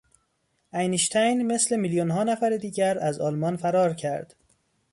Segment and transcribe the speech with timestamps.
[0.73, 4.35] اینشتین مثل میلیونها نفر دیگر، از آلمان فرار کرد.